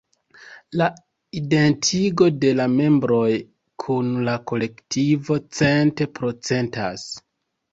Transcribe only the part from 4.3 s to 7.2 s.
kolektivo cent-procentas.